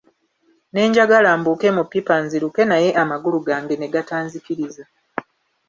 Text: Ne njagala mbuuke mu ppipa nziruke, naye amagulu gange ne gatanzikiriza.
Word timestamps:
Ne 0.73 0.81
njagala 0.89 1.31
mbuuke 1.39 1.67
mu 1.75 1.83
ppipa 1.85 2.15
nziruke, 2.23 2.61
naye 2.67 2.89
amagulu 3.01 3.37
gange 3.47 3.75
ne 3.77 3.87
gatanzikiriza. 3.93 4.83